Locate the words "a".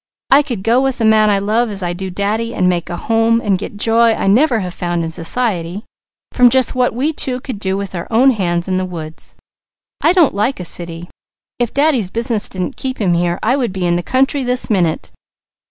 0.99-1.05, 2.89-2.97, 10.59-10.65